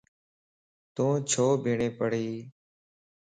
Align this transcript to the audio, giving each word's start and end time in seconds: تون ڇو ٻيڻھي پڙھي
تون 0.95 1.11
ڇو 1.29 1.45
ٻيڻھي 1.63 1.89
پڙھي 1.97 2.27